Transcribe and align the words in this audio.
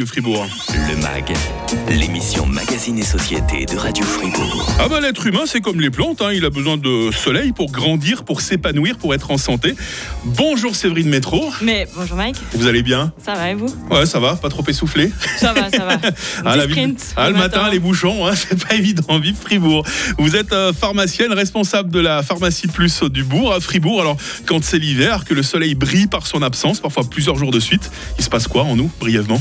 de 0.00 0.06
Fribourg. 0.06 0.46
Le 0.88 0.96
MAG, 0.96 1.34
l'émission 1.90 2.46
Magazine 2.46 2.98
et 2.98 3.04
Société 3.04 3.66
de 3.66 3.76
Radio 3.76 4.02
Fribourg. 4.02 4.66
Ah 4.78 4.88
bah 4.88 4.98
l'être 4.98 5.26
humain 5.26 5.42
c'est 5.44 5.60
comme 5.60 5.78
les 5.78 5.90
plantes, 5.90 6.22
hein. 6.22 6.30
il 6.32 6.44
a 6.46 6.50
besoin 6.50 6.78
de 6.78 7.10
soleil 7.10 7.52
pour 7.52 7.70
grandir, 7.70 8.24
pour 8.24 8.40
s'épanouir, 8.40 8.96
pour 8.96 9.12
être 9.14 9.30
en 9.30 9.36
santé. 9.36 9.74
Bonjour 10.24 10.74
Séverine 10.74 11.10
Métro. 11.10 11.52
Mais 11.60 11.86
bonjour 11.94 12.16
Mike. 12.16 12.36
Vous 12.54 12.66
allez 12.66 12.82
bien? 12.82 13.12
Ça 13.22 13.34
va 13.34 13.50
et 13.50 13.54
vous? 13.54 13.68
Ouais 13.90 14.06
ça 14.06 14.20
va, 14.20 14.36
pas 14.36 14.48
trop 14.48 14.64
essoufflé? 14.66 15.12
Ça 15.36 15.52
va, 15.52 15.68
ça 15.70 15.84
va. 15.84 15.96
Ah, 16.44 16.56
la 16.56 16.66
vie- 16.66 16.94
ah, 17.16 17.28
le 17.28 17.36
matin, 17.36 17.68
les 17.70 17.78
bouchons, 17.78 18.26
hein, 18.26 18.32
c'est 18.34 18.66
pas 18.66 18.74
évident, 18.74 19.18
vive 19.18 19.36
Fribourg. 19.36 19.84
Vous 20.18 20.34
êtes 20.34 20.52
euh, 20.52 20.72
pharmacienne, 20.72 21.32
responsable 21.32 21.90
de 21.90 22.00
la 22.00 22.22
pharmacie 22.22 22.68
Plus 22.68 23.02
du 23.02 23.22
Bourg 23.22 23.52
à 23.52 23.60
Fribourg. 23.60 24.00
Alors 24.00 24.16
quand 24.46 24.64
c'est 24.64 24.78
l'hiver, 24.78 25.24
que 25.26 25.34
le 25.34 25.42
soleil 25.42 25.74
brille 25.74 26.06
par 26.06 26.26
son 26.26 26.40
absence, 26.40 26.80
parfois 26.80 27.04
plusieurs 27.08 27.36
jours 27.36 27.50
de 27.50 27.60
suite, 27.60 27.90
il 28.18 28.24
se 28.24 28.30
passe 28.30 28.48
quoi 28.48 28.62
en 28.62 28.76
nous, 28.76 28.90
brièvement? 28.98 29.40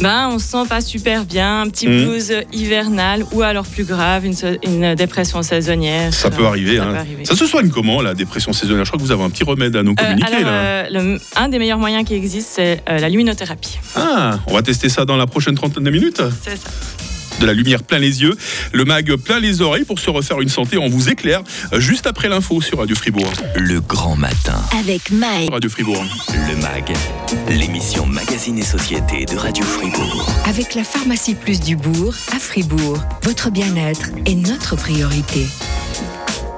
Ben, 0.00 0.28
on 0.30 0.38
se 0.38 0.46
sent 0.48 0.64
pas 0.68 0.80
super 0.82 1.24
bien, 1.24 1.62
un 1.62 1.68
petit 1.70 1.88
Mhm. 1.88 2.04
blues 2.04 2.32
hivernal 2.52 3.24
ou 3.32 3.42
alors 3.42 3.64
plus 3.66 3.84
grave, 3.84 4.24
une, 4.26 4.94
dépression 4.94 5.42
saisonnière. 5.42 6.12
Ça 6.12 6.30
peut 6.30 6.44
arriver. 6.46 6.76
Ça 6.76 6.82
hein. 6.84 6.90
peut 6.92 6.98
arriver. 6.98 7.24
Ça 7.24 7.34
se 7.34 7.46
soigne 7.46 7.70
comment 7.70 8.02
la 8.02 8.12
dépression 8.14 8.52
saisonnière? 8.52 8.84
Je 8.84 8.90
crois 8.90 8.98
que 9.00 9.04
vous 9.04 9.12
avez 9.12 9.22
un 9.22 9.30
petit 9.30 9.44
remède 9.44 9.74
à 9.74 9.82
nous 9.82 9.92
Euh, 9.92 9.94
communiquer 10.02 10.34
alors, 10.34 10.50
là. 10.50 10.52
euh, 10.52 10.84
le- 10.90 11.20
un 11.36 11.48
des 11.48 11.58
meilleurs 11.58 11.78
moyens 11.78 12.04
qui 12.04 12.14
existe, 12.14 12.48
c'est 12.52 12.82
euh, 12.88 12.98
la 12.98 13.08
luminothérapie. 13.08 13.78
Ah, 13.94 14.38
on 14.46 14.54
va 14.54 14.62
tester 14.62 14.88
ça 14.90 15.04
dans 15.06 15.16
la 15.16 15.26
prochaine 15.26 15.54
trentaine 15.54 15.84
de 15.84 15.90
minutes. 15.90 16.20
C'est 16.44 16.56
ça. 16.56 16.68
De 17.40 17.46
la 17.46 17.52
lumière 17.52 17.82
plein 17.82 17.98
les 17.98 18.22
yeux, 18.22 18.36
le 18.72 18.84
mag 18.84 19.14
plein 19.16 19.40
les 19.40 19.60
oreilles 19.60 19.84
pour 19.84 19.98
se 19.98 20.08
refaire 20.10 20.40
une 20.40 20.48
santé. 20.48 20.78
On 20.78 20.88
vous 20.88 21.08
éclaire 21.08 21.42
juste 21.74 22.06
après 22.06 22.28
l'info 22.28 22.60
sur 22.60 22.78
Radio 22.78 22.96
Fribourg. 22.96 23.30
Le 23.56 23.80
grand 23.80 24.16
matin. 24.16 24.60
Avec 24.78 25.10
Mike. 25.10 25.50
Radio 25.50 25.68
Fribourg. 25.68 26.04
Le 26.48 26.56
MAG, 26.62 26.92
l'émission 27.48 28.06
Magazine 28.06 28.58
et 28.58 28.64
Société 28.64 29.26
de 29.26 29.36
Radio 29.36 29.64
Fribourg. 29.64 30.28
Avec 30.46 30.74
la 30.74 30.84
pharmacie 30.84 31.34
Plus 31.34 31.60
du 31.60 31.76
Bourg, 31.76 32.14
à 32.34 32.38
Fribourg. 32.38 32.98
Votre 33.22 33.50
bien-être 33.50 34.10
est 34.24 34.34
notre 34.34 34.76
priorité. 34.76 35.46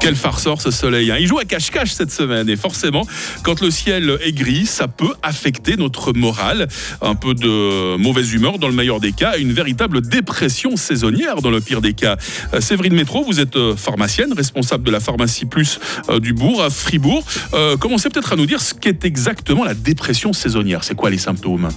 Quel 0.00 0.14
farceur 0.14 0.60
ce 0.62 0.70
soleil. 0.70 1.10
hein. 1.10 1.16
Il 1.18 1.27
joue 1.27 1.38
à 1.38 1.44
cache-cache 1.44 1.91
cette 1.91 2.12
semaine 2.12 2.48
et 2.48 2.56
forcément, 2.56 3.04
quand 3.42 3.60
le 3.60 3.70
ciel 3.70 4.16
est 4.24 4.32
gris, 4.32 4.64
ça 4.64 4.88
peut 4.88 5.12
affecter 5.22 5.77
notre 5.77 6.12
morale. 6.12 6.68
Un 7.02 7.14
peu 7.14 7.34
de 7.34 7.96
mauvaise 7.96 8.32
humeur 8.32 8.58
dans 8.58 8.69
le 8.69 8.74
meilleur 8.74 9.00
des 9.00 9.12
cas, 9.12 9.36
une 9.36 9.52
véritable 9.52 10.00
dépression 10.00 10.76
saisonnière 10.76 11.42
dans 11.42 11.50
le 11.50 11.60
pire 11.60 11.80
des 11.82 11.94
cas. 11.94 12.16
Euh, 12.54 12.60
Séverine 12.60 12.94
Métro, 12.94 13.24
vous 13.24 13.41
êtes 13.41 13.56
euh, 13.56 13.76
pharmacienne, 13.76 14.32
responsable 14.32 14.84
de 14.84 14.91
la 14.91 15.00
pharmacie 15.00 15.46
Plus 15.46 15.80
euh, 16.08 16.20
du 16.20 16.32
Bourg 16.32 16.62
à 16.62 16.70
Fribourg. 16.70 17.24
Euh, 17.52 17.76
commencez 17.76 18.08
peut-être 18.08 18.32
à 18.32 18.36
nous 18.36 18.46
dire 18.46 18.60
ce 18.60 18.74
qu'est 18.74 19.04
exactement 19.04 19.64
la 19.64 19.74
dépression 19.74 20.32
saisonnière. 20.32 20.84
C'est 20.84 20.94
quoi 20.94 21.10
les 21.10 21.19
symptômes? 21.19 21.69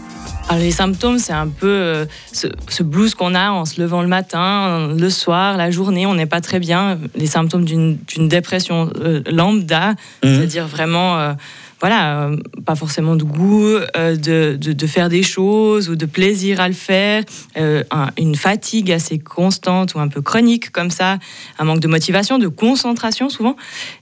Alors, 0.47 0.63
les 0.63 0.71
symptômes, 0.71 1.17
c'est 1.17 1.33
un 1.33 1.47
peu 1.47 2.05
ce, 2.33 2.47
ce 2.67 2.83
blues 2.83 3.13
qu'on 3.15 3.35
a 3.35 3.51
en 3.51 3.63
se 3.65 3.79
levant 3.79 4.01
le 4.01 4.07
matin, 4.07 4.89
le 4.97 5.09
soir, 5.09 5.55
la 5.55 5.71
journée, 5.71 6.05
on 6.05 6.15
n'est 6.15 6.25
pas 6.25 6.41
très 6.41 6.59
bien. 6.59 6.99
Les 7.15 7.27
symptômes 7.27 7.63
d'une 7.63 7.97
d'une 8.13 8.27
dépression 8.27 8.89
euh, 8.99 9.21
lambda, 9.29 9.95
Mhm. 10.23 10.35
c'est-à-dire 10.35 10.67
vraiment, 10.67 11.17
euh, 11.19 11.33
voilà, 11.79 12.27
euh, 12.27 12.37
pas 12.65 12.75
forcément 12.75 13.15
de 13.15 13.23
goût, 13.23 13.65
euh, 13.97 14.15
de, 14.15 14.55
de- 14.55 14.73
de 14.73 14.87
faire 14.87 15.09
des 15.09 15.23
choses 15.23 15.89
ou 15.89 15.95
de 15.95 16.05
plaisir 16.05 16.59
à 16.61 16.67
le 16.67 16.73
faire, 16.75 17.23
euh, 17.57 17.83
un- 17.89 18.09
une 18.19 18.35
fatigue 18.35 18.91
assez 18.91 19.17
constante 19.17 19.95
ou 19.95 19.99
un 19.99 20.07
peu 20.07 20.21
chronique 20.21 20.71
comme 20.71 20.91
ça, 20.91 21.17
un 21.57 21.63
manque 21.63 21.79
de 21.79 21.87
motivation, 21.87 22.37
de 22.37 22.47
concentration 22.47 23.29
souvent. 23.29 23.55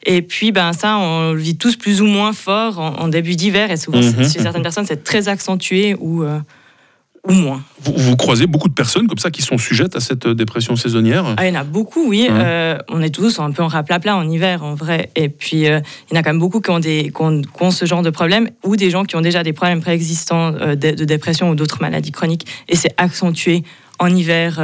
Et 0.05 0.21
puis, 0.21 0.51
ben 0.51 0.73
ça, 0.73 0.97
on 0.97 1.31
le 1.33 1.39
vit 1.39 1.55
tous 1.55 1.77
plus 1.77 2.01
ou 2.01 2.05
moins 2.05 2.33
fort 2.33 2.79
en, 2.79 2.95
en 2.99 3.07
début 3.07 3.35
d'hiver 3.35 3.71
et 3.71 3.77
souvent 3.77 3.99
Mhm, 4.01 4.23
chez 4.29 4.39
certaines 4.41 4.63
personnes, 4.63 4.85
c'est 4.85 5.03
très 5.03 5.29
accentué 5.29 5.95
ou, 5.99 6.23
moins. 7.33 7.63
vous, 7.81 7.93
vous 7.95 8.15
croisez 8.15 8.47
beaucoup 8.47 8.69
de 8.69 8.73
personnes 8.73 9.07
comme 9.07 9.17
ça 9.17 9.31
qui 9.31 9.41
sont 9.41 9.57
sujettes 9.57 9.95
à 9.95 9.99
cette 9.99 10.25
euh, 10.25 10.33
dépression 10.33 10.75
saisonnière? 10.75 11.25
Ah, 11.37 11.47
il 11.47 11.53
y 11.53 11.57
en 11.57 11.59
a 11.59 11.63
beaucoup, 11.63 12.09
oui. 12.09 12.27
Euh, 12.29 12.77
on 12.89 13.01
est 13.01 13.13
tous 13.13 13.39
un 13.39 13.51
peu 13.51 13.63
en 13.63 13.67
raplapla 13.67 14.15
en 14.15 14.29
hiver, 14.29 14.63
en 14.63 14.75
vrai. 14.75 15.11
Et 15.15 15.29
puis, 15.29 15.67
euh, 15.67 15.79
il 16.09 16.15
y 16.15 16.17
en 16.17 16.19
a 16.19 16.23
quand 16.23 16.31
même 16.31 16.39
beaucoup 16.39 16.61
qui 16.61 16.71
ont, 16.71 16.79
des, 16.79 17.11
qui 17.15 17.21
ont, 17.21 17.41
qui 17.41 17.63
ont 17.63 17.71
ce 17.71 17.85
genre 17.85 18.01
de 18.01 18.09
problème 18.09 18.49
ou 18.63 18.75
des 18.75 18.89
gens 18.89 19.03
qui 19.03 19.15
ont 19.15 19.21
déjà 19.21 19.43
des 19.43 19.53
problèmes 19.53 19.81
préexistants 19.81 20.53
euh, 20.55 20.75
de, 20.75 20.91
de 20.91 21.05
dépression 21.05 21.49
ou 21.49 21.55
d'autres 21.55 21.81
maladies 21.81 22.11
chroniques. 22.11 22.47
Et 22.67 22.75
c'est 22.75 22.93
accentué 22.97 23.63
en 23.99 24.07
hiver 24.07 24.61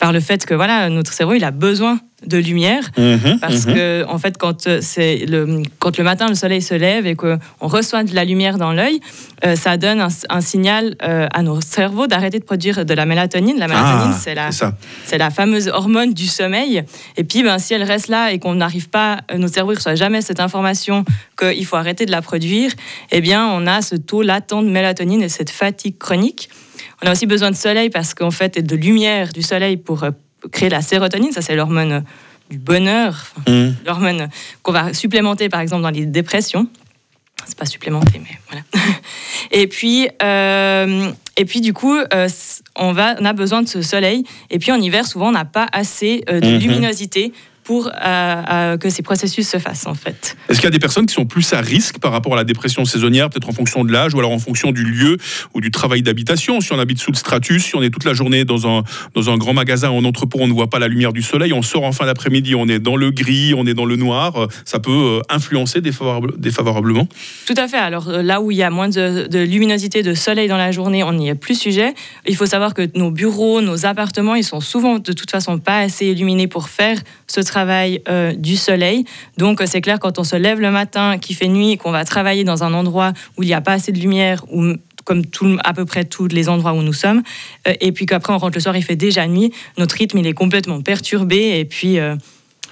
par 0.00 0.12
le 0.12 0.18
fait 0.18 0.44
que 0.44 0.52
voilà, 0.52 0.88
notre 0.90 1.12
cerveau, 1.12 1.34
il 1.34 1.44
a 1.44 1.52
besoin 1.52 2.00
de 2.26 2.36
lumière. 2.36 2.82
Mhm, 2.96 3.38
Parce 3.40 3.66
mhm. 3.66 3.74
que, 3.74 4.04
en 4.08 4.18
fait, 4.18 4.36
quand, 4.38 4.66
euh, 4.66 4.80
c'est 4.82 5.18
le, 5.26 5.62
quand 5.78 5.96
le 5.98 6.04
matin, 6.04 6.26
le 6.28 6.34
soleil 6.34 6.62
se 6.62 6.74
lève 6.74 7.06
et 7.06 7.14
qu'on 7.14 7.38
reçoit 7.60 8.02
de 8.02 8.14
la 8.14 8.24
lumière 8.24 8.58
dans 8.58 8.72
l'œil, 8.72 9.00
euh, 9.44 9.54
ça 9.54 9.76
donne 9.76 10.00
un, 10.00 10.08
un 10.28 10.40
signal 10.40 10.96
euh, 11.02 11.28
à 11.32 11.42
nos 11.42 11.60
cerveaux 11.60 12.08
d'arrêter 12.08 12.40
de 12.40 12.44
produire 12.44 12.84
de 12.84 12.94
la 12.94 13.06
mélatonine. 13.06 13.58
La 13.58 13.68
mélatonine, 13.68 14.12
Ah, 14.12 14.18
c'est 14.20 14.34
la, 14.34 14.50
c'est 15.04 15.18
la 15.18 15.30
fameuse 15.30 15.68
hormone 15.68 16.12
du 16.12 16.26
sommeil. 16.26 16.82
Et 17.16 17.24
puis, 17.24 17.44
ben, 17.44 17.58
si 17.58 17.74
elle 17.74 17.84
reste 17.84 18.08
là 18.08 18.32
et 18.32 18.40
qu'on 18.40 18.56
n'arrive 18.56 18.88
pas, 18.88 19.18
euh, 19.30 19.38
notre 19.38 19.54
cerveau 19.54 19.70
ne 19.72 19.76
reçoit 19.76 19.94
jamais 19.94 20.20
cette 20.20 20.40
information 20.40 21.04
qu'il 21.38 21.64
faut 21.66 21.76
arrêter 21.76 22.04
de 22.04 22.10
la 22.10 22.20
produire, 22.20 22.72
eh 23.12 23.20
bien, 23.20 23.46
on 23.46 23.66
a 23.68 23.80
ce 23.80 23.94
taux 23.94 24.22
latent 24.22 24.54
de 24.54 24.68
mélatonine 24.68 25.22
et 25.22 25.28
cette 25.28 25.50
fatigue 25.50 25.98
chronique. 25.98 26.48
On 27.00 27.06
a 27.06 27.12
aussi 27.12 27.26
besoin 27.26 27.52
de 27.52 27.56
soleil 27.56 27.90
parce 27.90 28.12
qu'en 28.14 28.32
fait, 28.32 28.56
et 28.56 28.62
de 28.62 28.74
lumière 28.74 29.32
du 29.32 29.42
soleil 29.42 29.76
pour 29.76 30.04
créer 30.50 30.68
la 30.68 30.82
sérotonine. 30.82 31.32
Ça, 31.32 31.42
c'est 31.42 31.56
l'hormone 31.56 32.04
du 32.50 32.58
bonheur, 32.58 33.26
Mhm. 33.46 33.74
l'hormone 33.86 34.28
qu'on 34.62 34.72
va 34.72 34.94
supplémenter, 34.94 35.48
par 35.48 35.60
exemple, 35.60 35.82
dans 35.82 35.90
les 35.90 36.06
dépressions. 36.06 36.66
C'est 37.46 37.56
pas 37.56 37.66
supplémenté, 37.66 38.18
mais 38.22 38.38
voilà. 38.48 38.62
Et 39.50 39.66
puis, 39.68 40.08
euh, 40.22 41.10
et 41.36 41.44
puis 41.44 41.60
du 41.60 41.72
coup, 41.72 41.96
euh, 41.96 42.28
on, 42.76 42.92
va, 42.92 43.14
on 43.20 43.24
a 43.24 43.32
besoin 43.32 43.62
de 43.62 43.68
ce 43.68 43.80
soleil. 43.80 44.24
Et 44.50 44.58
puis 44.58 44.72
en 44.72 44.80
hiver, 44.80 45.06
souvent, 45.06 45.28
on 45.28 45.32
n'a 45.32 45.44
pas 45.44 45.66
assez 45.72 46.24
euh, 46.28 46.40
de 46.40 46.46
Mhm. 46.50 46.58
luminosité 46.58 47.32
pour 47.68 47.88
euh, 47.88 47.90
euh, 47.92 48.76
que 48.78 48.88
ces 48.88 49.02
processus 49.02 49.46
se 49.46 49.58
fassent, 49.58 49.86
en 49.86 49.92
fait. 49.92 50.38
Est-ce 50.48 50.58
qu'il 50.58 50.64
y 50.64 50.68
a 50.68 50.70
des 50.70 50.78
personnes 50.78 51.04
qui 51.04 51.12
sont 51.12 51.26
plus 51.26 51.52
à 51.52 51.60
risque 51.60 51.98
par 51.98 52.12
rapport 52.12 52.32
à 52.32 52.36
la 52.36 52.44
dépression 52.44 52.86
saisonnière, 52.86 53.28
peut-être 53.28 53.50
en 53.50 53.52
fonction 53.52 53.84
de 53.84 53.92
l'âge 53.92 54.14
ou 54.14 54.18
alors 54.18 54.32
en 54.32 54.38
fonction 54.38 54.72
du 54.72 54.84
lieu 54.84 55.18
ou 55.52 55.60
du 55.60 55.70
travail 55.70 56.00
d'habitation? 56.00 56.62
Si 56.62 56.72
on 56.72 56.78
habite 56.78 56.98
sous 56.98 57.10
le 57.10 57.16
stratus, 57.18 57.66
si 57.66 57.76
on 57.76 57.82
est 57.82 57.90
toute 57.90 58.06
la 58.06 58.14
journée 58.14 58.46
dans 58.46 58.66
un, 58.66 58.84
dans 59.14 59.28
un 59.28 59.36
grand 59.36 59.52
magasin 59.52 59.90
en 59.90 60.02
entrepôt, 60.06 60.38
on 60.40 60.46
ne 60.46 60.54
voit 60.54 60.70
pas 60.70 60.78
la 60.78 60.88
lumière 60.88 61.12
du 61.12 61.20
soleil, 61.20 61.52
on 61.52 61.60
sort 61.60 61.84
en 61.84 61.92
fin 61.92 62.06
d'après-midi, 62.06 62.54
on 62.54 62.68
est 62.68 62.78
dans 62.78 62.96
le 62.96 63.10
gris, 63.10 63.52
on 63.54 63.66
est 63.66 63.74
dans 63.74 63.84
le 63.84 63.96
noir, 63.96 64.36
euh, 64.36 64.46
ça 64.64 64.78
peut 64.78 65.20
influencer 65.28 65.82
défavorable- 65.82 66.38
défavorablement? 66.38 67.06
Tout 67.44 67.58
à 67.58 67.68
fait. 67.68 67.76
Alors 67.76 68.10
là 68.10 68.40
où 68.40 68.50
il 68.50 68.56
y 68.56 68.62
a 68.62 68.70
moins 68.70 68.88
de, 68.88 69.26
de 69.26 69.40
luminosité, 69.40 70.02
de 70.02 70.14
soleil 70.14 70.48
dans 70.48 70.56
la 70.56 70.72
journée, 70.72 71.04
on 71.04 71.12
n'y 71.12 71.28
est 71.28 71.34
plus 71.34 71.60
sujet. 71.60 71.92
Il 72.26 72.34
faut 72.34 72.46
savoir 72.46 72.72
que 72.72 72.88
nos 72.94 73.10
bureaux, 73.10 73.60
nos 73.60 73.84
appartements, 73.84 74.36
ils 74.36 74.42
sont 74.42 74.62
souvent 74.62 74.98
de 74.98 75.12
toute 75.12 75.30
façon 75.30 75.58
pas 75.58 75.80
assez 75.80 76.06
illuminés 76.06 76.48
pour 76.48 76.70
faire 76.70 76.96
ce 77.26 77.42
travail 77.42 77.57
euh, 77.66 78.32
du 78.34 78.56
soleil. 78.56 79.04
Donc 79.36 79.60
euh, 79.60 79.66
c'est 79.66 79.80
clair 79.80 79.98
quand 79.98 80.18
on 80.18 80.24
se 80.24 80.36
lève 80.36 80.60
le 80.60 80.70
matin, 80.70 81.18
qu'il 81.18 81.36
fait 81.36 81.48
nuit, 81.48 81.76
qu'on 81.76 81.90
va 81.90 82.04
travailler 82.04 82.44
dans 82.44 82.64
un 82.64 82.74
endroit 82.74 83.12
où 83.36 83.42
il 83.42 83.46
n'y 83.46 83.54
a 83.54 83.60
pas 83.60 83.72
assez 83.72 83.92
de 83.92 83.98
lumière, 83.98 84.44
ou 84.52 84.74
comme 85.04 85.24
tout, 85.24 85.56
à 85.64 85.72
peu 85.72 85.86
près 85.86 86.04
tous 86.04 86.28
les 86.28 86.48
endroits 86.48 86.74
où 86.74 86.82
nous 86.82 86.92
sommes, 86.92 87.22
euh, 87.66 87.72
et 87.80 87.92
puis 87.92 88.06
qu'après 88.06 88.32
on 88.32 88.38
rentre 88.38 88.56
le 88.56 88.60
soir, 88.60 88.76
il 88.76 88.82
fait 88.82 88.96
déjà 88.96 89.26
nuit, 89.26 89.52
notre 89.78 89.96
rythme 89.96 90.18
il 90.18 90.26
est 90.26 90.34
complètement 90.34 90.82
perturbé, 90.82 91.58
et 91.58 91.64
puis 91.64 91.98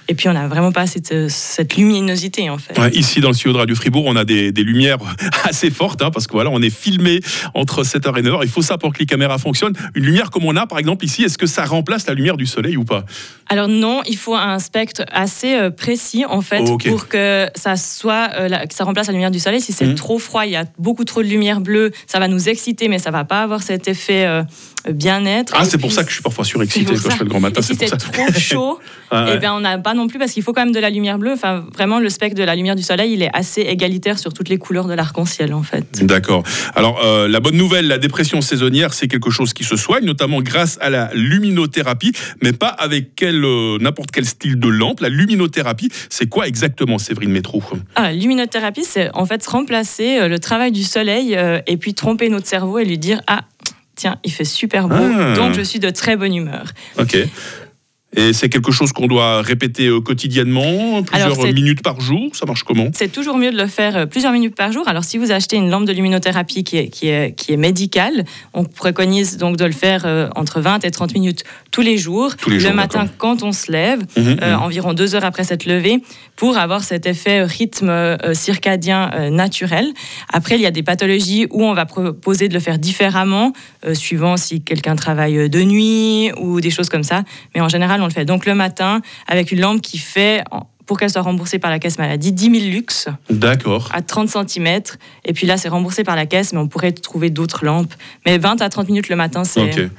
et 0.07 0.15
puis 0.15 0.29
on 0.29 0.33
n'a 0.33 0.47
vraiment 0.47 0.71
pas 0.71 0.87
cette, 0.87 1.29
cette 1.29 1.75
luminosité 1.75 2.49
en 2.49 2.57
fait. 2.57 2.77
Ouais, 2.79 2.91
Ici, 2.91 3.19
dans 3.21 3.29
le 3.29 3.33
studio 3.33 3.53
de 3.53 3.57
Radio 3.57 3.75
Fribourg, 3.75 4.05
on 4.05 4.15
a 4.15 4.25
des, 4.25 4.51
des 4.51 4.63
lumières 4.63 4.97
assez 5.43 5.69
fortes, 5.69 6.01
hein, 6.01 6.11
parce 6.11 6.27
que 6.27 6.33
voilà, 6.33 6.49
on 6.51 6.61
est 6.61 6.69
filmé 6.69 7.19
entre 7.53 7.83
7h 7.83 8.17
et 8.17 8.21
9h. 8.21 8.39
Il 8.43 8.49
faut 8.49 8.61
ça 8.61 8.77
pour 8.77 8.93
que 8.93 8.99
les 8.99 9.05
caméras 9.05 9.37
fonctionnent. 9.37 9.73
Une 9.95 10.03
lumière 10.05 10.29
comme 10.29 10.45
on 10.45 10.55
a, 10.55 10.65
par 10.67 10.79
exemple, 10.79 11.05
ici, 11.05 11.23
est-ce 11.23 11.37
que 11.37 11.47
ça 11.47 11.65
remplace 11.65 12.07
la 12.07 12.13
lumière 12.13 12.37
du 12.37 12.45
soleil 12.45 12.77
ou 12.77 12.83
pas? 12.83 13.03
Alors 13.49 13.67
non, 13.67 14.01
il 14.07 14.17
faut 14.17 14.35
un 14.35 14.59
spectre 14.59 15.03
assez 15.11 15.55
euh, 15.55 15.69
précis 15.69 16.25
en 16.25 16.41
fait 16.41 16.61
Oh, 16.67 16.77
pour 16.77 17.07
que 17.07 17.47
ça 17.55 17.75
soit 17.77 18.29
euh, 18.37 18.47
la- 18.49 18.67
que 18.67 18.73
ça 18.73 18.83
remplace 18.83 19.07
la 19.07 19.13
lumière 19.13 19.31
du 19.31 19.39
soleil. 19.39 19.61
Si 19.61 19.71
c'est 19.73 19.85
Mhm. 19.87 19.95
trop 19.95 20.19
froid, 20.19 20.45
il 20.45 20.51
y 20.51 20.55
a 20.57 20.65
beaucoup 20.77 21.05
trop 21.05 21.21
de 21.23 21.27
lumière 21.27 21.61
bleue, 21.61 21.91
ça 22.07 22.19
va 22.19 22.27
nous 22.27 22.49
exciter, 22.49 22.87
mais 22.89 22.99
ça 22.99 23.11
va 23.11 23.23
pas 23.23 23.41
avoir 23.41 23.61
cet 23.63 23.87
effet 23.87 24.25
euh, 24.25 24.43
bien-être. 24.91 25.53
Ah, 25.55 25.63
Et 25.63 25.65
c'est 25.65 25.77
pour 25.77 25.91
ça 25.91 26.03
que 26.03 26.09
je 26.09 26.15
suis 26.15 26.23
parfois 26.23 26.45
surexcité 26.45 26.85
quand 26.95 27.09
je 27.09 27.15
fais 27.15 27.23
le 27.23 27.29
grand 27.29 27.39
matin. 27.39 27.61
Et 27.61 27.63
si 27.63 27.75
C'est 27.75 27.97
trop 27.97 28.31
chaud, 28.37 28.79
Ah, 29.09 29.23
eh 29.25 29.31
ouais. 29.31 29.37
ben 29.39 29.53
on 29.53 29.61
n'a 29.61 29.77
pas 29.77 29.93
non 29.93 30.07
plus 30.07 30.19
parce 30.19 30.33
qu'il 30.33 30.43
faut 30.43 30.51
quand 30.51 30.65
même 30.65 30.73
de 30.73 30.79
la 30.81 30.89
lumière 30.89 31.17
bleue. 31.17 31.31
Enfin, 31.31 31.63
vraiment, 31.73 31.99
le 31.99 32.09
spectre 32.09 32.37
de 32.37 32.43
la 32.43 32.57
lumière 32.57 32.75
du 32.75 32.83
soleil, 32.83 33.13
il 33.13 33.23
est 33.23 33.29
assez 33.31 33.61
égalitaire 33.61 34.19
sur 34.19 34.33
toutes 34.33 34.49
les 34.49 34.57
couleurs 34.57 34.85
de 34.85 34.93
l'arc-en-ciel 34.93 35.53
en 35.53 35.63
fait. 35.63 35.85
D'accord. 36.05 36.43
Alors, 36.75 36.99
euh, 37.05 37.29
la 37.29 37.39
bonne 37.39 37.55
nouvelle, 37.55 37.87
la 37.87 37.99
dépression 37.99 38.41
saisonnière, 38.41 38.93
c'est 38.93 39.07
quelque 39.07 39.29
chose 39.29 39.53
qui 39.53 39.63
se 39.63 39.77
soigne, 39.77 40.03
notamment 40.03 40.41
grâce 40.41 40.77
à 40.81 40.89
la 40.89 41.09
luminothérapie, 41.13 42.11
mais 42.43 42.51
pas 42.51 42.67
avec 42.67 43.15
quel, 43.15 43.43
euh, 43.45 43.77
n'importe 43.79 44.11
quel 44.11 44.25
style 44.25 44.59
de 44.59 44.67
lampe. 44.67 44.99
La 44.99 45.09
luminothérapie, 45.09 45.89
c'est 46.09 46.27
quoi 46.27 46.45
exactement, 46.47 46.97
Séverine 46.97 47.31
Métro? 47.31 47.63
Ah, 47.95 48.03
la 48.03 48.13
luminothérapie, 48.13 48.83
c'est 48.83 49.09
en 49.13 49.25
fait 49.25 49.45
remplacer 49.47 50.19
euh, 50.19 50.27
le 50.27 50.39
travail 50.39 50.73
du 50.73 50.83
soleil 50.83 51.35
euh, 51.37 51.59
et 51.65 51.77
puis 51.77 51.93
tromper 51.93 52.27
notre 52.27 52.47
cerveau 52.47 52.77
et 52.79 52.83
lui 52.85 52.97
dire 52.97 53.21
ah 53.27 53.41
tiens 53.97 54.15
il 54.23 54.31
fait 54.31 54.45
super 54.45 54.87
beau 54.87 54.95
Ah. 54.95 55.33
donc 55.35 55.53
je 55.53 55.61
suis 55.61 55.79
de 55.79 55.89
très 55.89 56.15
bonne 56.15 56.33
humeur. 56.33 56.67
Ok. 56.97 57.17
Et 58.15 58.31
c'est 58.33 58.49
quelque 58.49 58.71
chose 58.71 58.93
qu'on 58.93 59.07
doit 59.07 59.41
répéter 59.41 59.87
euh, 59.87 59.99
quotidiennement, 59.99 61.03
plusieurs 61.03 61.39
Alors, 61.39 61.53
minutes 61.53 61.83
par 61.83 61.99
jour. 61.99 62.35
Ça 62.35 62.45
marche 62.45 62.63
comment? 62.63 62.87
C'est 62.93 63.11
toujours 63.11 63.37
mieux 63.37 63.51
de 63.51 63.57
le 63.57 63.67
faire 63.67 63.97
euh, 63.97 64.05
plusieurs 64.05 64.31
minutes 64.31 64.55
par 64.55 64.71
jour. 64.71 64.87
Alors, 64.87 65.03
si 65.03 65.17
vous 65.17 65.31
achetez 65.31 65.57
une 65.57 65.69
lampe 65.69 65.85
de 65.85 65.91
luminothérapie 65.91 66.63
qui 66.63 66.77
est, 66.77 66.87
qui 66.87 67.09
est, 67.09 67.35
qui 67.35 67.51
est 67.51 67.57
médicale, 67.57 68.23
on 68.53 68.63
préconise 68.63 69.37
donc 69.37 69.57
de 69.57 69.65
le 69.65 69.73
faire 69.73 70.03
euh, 70.05 70.29
entre 70.35 70.61
20 70.61 70.85
et 70.85 70.91
30 70.91 71.13
minutes 71.13 71.43
tous 71.71 71.81
les 71.81 71.97
jours. 71.97 72.35
Tous 72.37 72.49
les 72.49 72.59
le 72.59 72.73
matin, 72.73 73.07
quand 73.17 73.43
on 73.43 73.51
se 73.51 73.71
lève, 73.71 74.05
Mhm, 74.15 74.37
euh, 74.41 74.55
mhm. 74.55 74.63
environ 74.63 74.93
deux 74.93 75.15
heures 75.15 75.25
après 75.25 75.43
cette 75.43 75.65
levée, 75.65 76.01
pour 76.35 76.57
avoir 76.57 76.83
cet 76.83 77.05
effet 77.05 77.43
rythme 77.43 77.89
euh, 77.89 78.33
circadien 78.33 79.11
euh, 79.13 79.29
naturel. 79.29 79.85
Après, 80.31 80.55
il 80.55 80.61
y 80.61 80.65
a 80.65 80.71
des 80.71 80.83
pathologies 80.83 81.47
où 81.51 81.63
on 81.63 81.73
va 81.73 81.85
proposer 81.85 82.47
de 82.47 82.53
le 82.53 82.59
faire 82.59 82.79
différemment, 82.79 83.53
suivant 83.93 84.37
si 84.37 84.61
quelqu'un 84.61 84.95
travaille 84.95 85.49
de 85.49 85.61
nuit 85.61 86.31
ou 86.39 86.61
des 86.61 86.69
choses 86.69 86.89
comme 86.89 87.03
ça. 87.03 87.23
Mais 87.55 87.61
en 87.61 87.69
général, 87.69 87.96
on 88.01 88.05
le 88.05 88.11
fait. 88.11 88.25
Donc 88.25 88.45
le 88.45 88.55
matin 88.55 89.01
avec 89.27 89.51
une 89.51 89.61
lampe 89.61 89.81
qui 89.81 89.97
fait, 89.97 90.43
pour 90.87 90.97
qu'elle 90.97 91.09
soit 91.09 91.21
remboursée 91.21 91.59
par 91.59 91.69
la 91.69 91.79
caisse 91.79 91.99
maladie, 91.99 92.31
10 92.31 92.59
000 92.59 92.71
lux 92.71 93.07
D'accord. 93.29 93.89
à 93.93 94.01
30 94.01 94.29
cm. 94.29 94.81
Et 95.25 95.33
puis 95.33 95.45
là, 95.45 95.57
c'est 95.57 95.67
remboursé 95.67 96.03
par 96.03 96.15
la 96.15 96.25
caisse, 96.25 96.53
mais 96.53 96.59
on 96.59 96.67
pourrait 96.67 96.93
trouver 96.93 97.29
d'autres 97.29 97.65
lampes. 97.65 97.93
Mais 98.25 98.37
20 98.37 98.61
à 98.61 98.69
30 98.69 98.87
minutes 98.87 99.09
le 99.09 99.17
matin, 99.17 99.43
c'est. 99.43 99.61
Ok. 99.61 99.89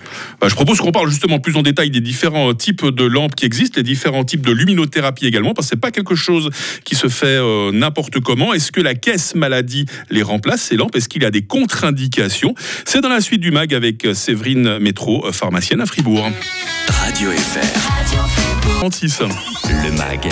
Bah, 0.40 0.48
je 0.48 0.54
propose 0.54 0.78
qu'on 0.78 0.90
parle 0.90 1.10
justement 1.10 1.38
plus 1.38 1.56
en 1.56 1.62
détail 1.62 1.90
des 1.90 2.00
différents 2.00 2.54
types 2.54 2.86
de 2.86 3.04
lampes 3.04 3.34
qui 3.34 3.44
existent, 3.44 3.74
les 3.76 3.82
différents 3.84 4.24
types 4.24 4.44
de 4.44 4.52
luminothérapie 4.52 5.26
également, 5.26 5.54
parce 5.54 5.66
que 5.66 5.70
c'est 5.70 5.80
pas 5.80 5.90
quelque 5.90 6.14
chose 6.14 6.50
qui 6.84 6.94
se 6.94 7.08
fait 7.08 7.26
euh, 7.26 7.70
n'importe 7.70 8.20
comment. 8.20 8.54
Est-ce 8.54 8.72
que 8.72 8.80
la 8.80 8.94
caisse 8.94 9.34
maladie 9.34 9.84
les 10.10 10.22
remplace 10.22 10.62
ces 10.62 10.76
lampes? 10.76 10.96
Est-ce 10.96 11.08
qu'il 11.08 11.22
y 11.22 11.26
a 11.26 11.30
des 11.30 11.42
contre-indications? 11.42 12.54
C'est 12.86 13.02
dans 13.02 13.10
la 13.10 13.20
suite 13.20 13.40
du 13.40 13.50
mag 13.50 13.74
avec 13.74 14.06
euh, 14.06 14.14
Séverine 14.14 14.78
Métro, 14.78 15.26
euh, 15.26 15.32
pharmacienne 15.32 15.82
à 15.82 15.86
Fribourg. 15.86 16.30
Radio 16.88 17.30
FR. 17.30 18.78
36. 18.80 19.20
Le 19.68 19.92
MAG, 19.92 20.28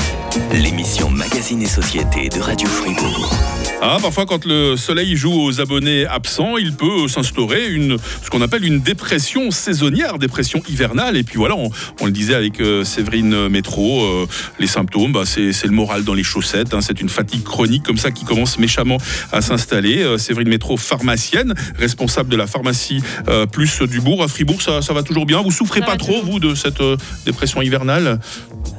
l'émission 0.52 1.10
Magazine 1.10 1.62
et 1.62 1.66
Société 1.66 2.28
de 2.28 2.40
Radio 2.40 2.68
Fribourg. 2.68 3.34
Ah, 3.82 3.98
parfois, 4.00 4.24
quand 4.26 4.44
le 4.46 4.76
soleil 4.76 5.16
joue 5.16 5.32
aux 5.32 5.60
abonnés 5.60 6.06
absents, 6.06 6.56
il 6.56 6.72
peut 6.72 7.08
s'instaurer 7.08 7.68
une, 7.68 7.98
ce 8.22 8.30
qu'on 8.30 8.40
appelle 8.40 8.64
une 8.64 8.80
dépression 8.80 9.50
saisonnière, 9.50 10.18
dépression 10.18 10.62
hivernale. 10.68 11.16
Et 11.16 11.22
puis 11.22 11.36
voilà, 11.36 11.54
on, 11.56 11.70
on 12.00 12.06
le 12.06 12.10
disait 12.10 12.34
avec 12.34 12.60
euh, 12.60 12.84
Séverine 12.84 13.48
Métro, 13.48 14.02
euh, 14.02 14.26
les 14.58 14.66
symptômes, 14.66 15.12
bah, 15.12 15.22
c'est 15.26 15.52
le 15.64 15.70
moral 15.70 16.04
dans 16.04 16.14
les 16.14 16.24
chaussettes. 16.24 16.72
hein. 16.74 16.80
c'est 16.80 17.00
une 17.00 17.10
fatigue 17.10 17.44
chronique 17.44 17.82
comme 17.82 17.98
ça 17.98 18.10
qui 18.10 18.24
commence 18.24 18.58
méchamment 18.58 18.96
à 19.30 19.42
s'installer. 19.42 20.02
Euh, 20.02 20.18
Séverine 20.18 20.48
Métro, 20.48 20.76
pharmacienne, 20.76 21.54
responsable 21.78 22.30
de 22.30 22.36
la 22.36 22.46
pharmacie 22.46 23.02
euh, 23.28 23.46
plus 23.46 23.82
du 23.82 24.00
bourg 24.00 24.22
à 24.22 24.28
Fribourg, 24.28 24.62
ça, 24.62 24.80
ça 24.80 24.94
va 24.94 25.02
toujours 25.02 25.26
bien? 25.26 25.42
Vous 25.42 25.52
souffrez 25.52 25.80
Ça 25.80 25.86
pas 25.86 25.96
trop, 25.96 26.14
toujours. 26.14 26.24
vous, 26.32 26.38
de 26.40 26.54
cette 26.54 26.80
euh, 26.80 26.96
dépression 27.26 27.60
hivernale? 27.60 28.18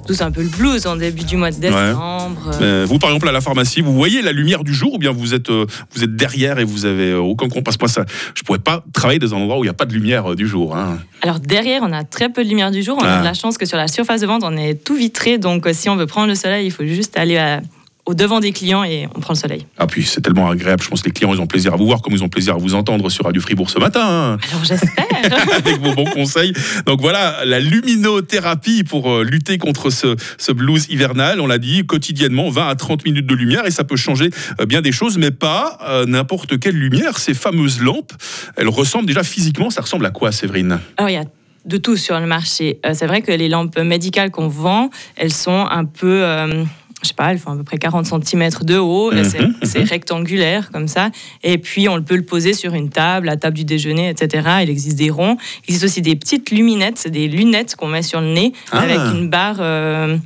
Tous 0.07 0.21
un 0.21 0.31
peu 0.31 0.41
le 0.41 0.49
blues 0.49 0.87
en 0.87 0.95
début 0.95 1.23
du 1.23 1.37
mois 1.37 1.51
de 1.51 1.59
décembre. 1.59 2.51
Euh, 2.61 2.85
Vous, 2.87 2.97
par 2.97 3.09
exemple, 3.09 3.27
à 3.27 3.31
la 3.31 3.41
pharmacie, 3.41 3.81
vous 3.81 3.93
voyez 3.93 4.21
la 4.21 4.31
lumière 4.31 4.63
du 4.63 4.73
jour 4.73 4.93
ou 4.93 4.97
bien 4.97 5.11
vous 5.11 5.33
êtes, 5.33 5.49
euh, 5.49 5.65
vous 5.93 6.03
êtes 6.03 6.15
derrière 6.15 6.57
et 6.59 6.63
vous 6.63 6.85
avez 6.85 7.11
euh, 7.11 7.19
aucun 7.19 7.49
compte 7.49 7.63
que 7.65 7.71
moi, 7.79 7.87
ça, 7.89 8.05
je 8.33 8.41
pourrais 8.43 8.59
pas 8.59 8.83
travailler 8.93 9.19
dans 9.19 9.33
un 9.33 9.37
endroit 9.37 9.57
où 9.57 9.63
il 9.63 9.67
n'y 9.67 9.71
a 9.71 9.73
pas 9.73 9.85
de 9.85 9.93
lumière 9.93 10.35
du 10.35 10.47
jour. 10.47 10.75
hein. 10.75 10.97
Alors 11.21 11.39
derrière, 11.39 11.81
on 11.83 11.91
a 11.91 12.03
très 12.03 12.29
peu 12.29 12.43
de 12.43 12.49
lumière 12.49 12.71
du 12.71 12.81
jour. 12.83 12.97
On 12.99 13.03
Ah. 13.05 13.17
a 13.17 13.19
de 13.19 13.25
la 13.25 13.33
chance 13.33 13.57
que 13.57 13.65
sur 13.65 13.77
la 13.77 13.87
surface 13.87 14.21
de 14.21 14.27
vente, 14.27 14.43
on 14.45 14.55
est 14.55 14.75
tout 14.83 14.95
vitré. 14.95 15.37
Donc 15.37 15.67
si 15.73 15.89
on 15.89 15.95
veut 15.95 16.05
prendre 16.07 16.27
le 16.27 16.35
soleil, 16.35 16.65
il 16.67 16.71
faut 16.71 16.85
juste 16.85 17.17
aller 17.17 17.37
à- 17.37 17.61
au 18.07 18.13
devant 18.13 18.39
des 18.39 18.53
clients 18.53 18.83
et 18.85 19.07
on 19.15 19.19
prend 19.19 19.33
le 19.33 19.37
soleil. 19.37 19.65
Ah 19.77 19.85
puis 19.85 20.03
c'est 20.03 20.21
tellement 20.21 20.49
agréable. 20.49 20.81
Je 20.81 20.87
pense 20.87 21.01
que 21.01 21.07
les 21.07 21.11
clients, 21.11 21.33
ils 21.33 21.41
ont 21.41 21.45
plaisir 21.45 21.73
à 21.73 21.75
vous 21.75 21.85
voir, 21.85 22.01
comme 22.01 22.13
ils 22.13 22.23
ont 22.23 22.29
plaisir 22.29 22.55
à 22.55 22.57
vous 22.57 22.73
entendre 22.73 23.09
sur 23.09 23.25
Radio 23.25 23.41
Fribourg 23.41 23.69
ce 23.69 23.79
matin. 23.79 24.01
hein. 24.01 24.37
Alors 24.49 24.63
j'espère. 24.63 25.05
avec 25.57 25.77
vos 25.79 25.93
bons 25.93 26.05
conseils. 26.11 26.53
Donc 26.85 27.01
voilà, 27.01 27.43
la 27.45 27.59
luminothérapie 27.59 28.83
pour 28.83 29.11
euh, 29.11 29.23
lutter 29.23 29.57
contre 29.57 29.89
ce, 29.89 30.15
ce 30.37 30.51
blues 30.53 30.87
hivernal, 30.89 31.41
on 31.41 31.47
l'a 31.47 31.57
dit, 31.57 31.85
quotidiennement, 31.85 32.49
20 32.49 32.67
à 32.69 32.75
30 32.75 33.03
minutes 33.05 33.27
de 33.27 33.35
lumière, 33.35 33.65
et 33.65 33.71
ça 33.71 33.83
peut 33.83 33.97
changer 33.97 34.29
euh, 34.61 34.65
bien 34.65 34.81
des 34.81 34.91
choses, 34.93 35.17
mais 35.17 35.31
pas 35.31 35.77
euh, 35.87 36.05
n'importe 36.05 36.59
quelle 36.59 36.75
lumière. 36.75 37.17
Ces 37.17 37.33
fameuses 37.33 37.81
lampes, 37.81 38.13
elles 38.55 38.69
ressemblent 38.69 39.05
déjà 39.07 39.23
physiquement, 39.23 39.69
ça 39.69 39.81
ressemble 39.81 40.05
à 40.05 40.11
quoi, 40.11 40.31
Séverine? 40.31 40.79
Alors 40.95 41.09
il 41.09 41.13
y 41.13 41.17
a 41.17 41.25
de 41.65 41.75
tout 41.77 41.97
sur 41.97 42.17
le 42.19 42.25
marché. 42.27 42.79
Euh, 42.85 42.91
c'est 42.93 43.07
vrai 43.07 43.21
que 43.21 43.31
les 43.33 43.49
lampes 43.49 43.77
médicales 43.79 44.31
qu'on 44.31 44.47
vend, 44.47 44.89
elles 45.17 45.33
sont 45.33 45.67
un 45.69 45.83
peu... 45.83 46.23
euh, 46.23 46.63
je 47.07 47.13
sais 47.13 47.15
pas, 47.15 47.31
elles 47.31 47.39
font 47.39 47.51
à 47.51 47.55
peu 47.55 47.63
près 47.63 47.77
40 47.77 48.05
cm 48.05 48.49
de 48.63 48.77
haut, 48.77 49.11
Mhm, 49.11 49.23
c'est- 49.23 49.65
c'est 49.65 49.83
rectangulaire 49.83 50.71
comme 50.71 50.87
ça, 50.87 51.09
et 51.43 51.57
puis 51.57 51.87
on 51.89 52.01
peut 52.01 52.15
le 52.17 52.23
poser 52.23 52.53
sur 52.53 52.73
une 52.73 52.89
table, 52.89 53.25
la 53.27 53.37
table 53.37 53.55
du 53.55 53.63
déjeuner, 53.65 54.09
etc. 54.09 54.47
Il 54.63 54.69
existe 54.69 54.97
des 54.97 55.09
ronds, 55.09 55.37
il 55.67 55.69
existe 55.73 55.85
aussi 55.85 56.01
des 56.01 56.15
petites 56.15 56.51
luminettes, 56.51 56.97
c'est 56.97 57.09
des 57.11 57.27
lunettes 57.27 57.75
qu'on 57.75 57.87
met 57.87 58.01
sur 58.01 58.19
le 58.21 58.27
nez 58.33 58.53
Ah. 58.71 58.79
avec 58.79 58.97
une 58.99 59.29
barre, 59.29 59.57
euh, 59.59 60.17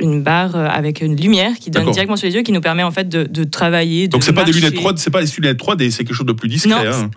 une 0.00 0.22
barre 0.22 0.54
euh, 0.54 0.68
avec 0.68 1.00
une 1.00 1.16
lumière 1.20 1.54
qui 1.58 1.70
donne 1.70 1.90
directement 1.92 2.16
sur 2.16 2.26
les 2.28 2.34
yeux, 2.34 2.42
qui 2.42 2.52
nous 2.52 2.60
permet 2.60 2.82
en 2.84 2.90
fait 2.92 3.08
de, 3.08 3.24
de 3.24 3.44
travailler. 3.44 4.06
Donc 4.08 4.20
de 4.20 4.24
c'est 4.26 4.32
pas 4.32 4.44
des 4.44 4.52
lunettes 4.52 4.74
3D, 4.74 4.98
c'est 4.98 5.10
pas 5.10 5.22
des 5.22 5.30
lunettes 5.38 5.58
3D, 5.58 5.90
c'est 5.90 6.04
quelque 6.04 6.14
chose 6.14 6.26
de 6.26 6.32
plus 6.32 6.48
discret. 6.48 6.70
Non, 6.70 6.90
hein. 6.92 7.10